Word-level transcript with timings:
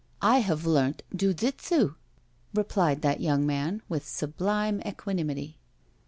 I 0.23 0.39
have 0.39 0.65
learnt 0.65 1.03
Ju 1.15 1.31
jitsu," 1.31 1.93
replied 2.55 3.03
that 3.03 3.21
young 3.21 3.45
man 3.45 3.83
with 3.87 4.07
sublime 4.09 4.81
equanimity. 4.83 5.59